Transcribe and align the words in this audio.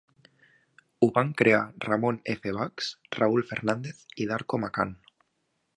Ho 1.01 1.09
van 1.17 1.33
crear 1.41 1.59
Ramon 1.87 2.17
F. 2.35 2.55
Bachs, 2.59 2.89
Raul 3.19 3.47
Fernandez 3.53 4.05
i 4.25 4.31
Darko 4.33 4.63
Macan. 4.65 4.99